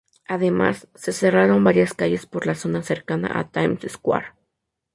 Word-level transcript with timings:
Además 0.27 0.87
se 0.95 1.11
cerraron 1.13 1.63
varias 1.63 1.93
calles 1.93 2.25
por 2.25 2.47
la 2.47 2.55
zona, 2.55 2.81
cercana 2.81 3.33
a 3.39 3.51
Times 3.51 3.85
Square. 3.87 4.29